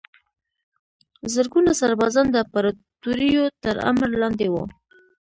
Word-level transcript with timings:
زرګونه 1.33 1.71
سربازان 1.81 2.25
د 2.31 2.35
امپراتوریو 2.43 3.43
تر 3.63 3.75
امر 3.89 4.09
لاندې 4.21 4.47
وو. 4.49 4.63